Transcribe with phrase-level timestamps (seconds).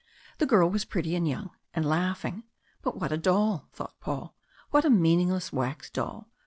[0.39, 2.41] The girl was pretty and young, and laughing.
[2.81, 3.69] But what a doll!
[3.71, 4.35] thought Paul.
[4.71, 6.27] What a meaningless wax doll!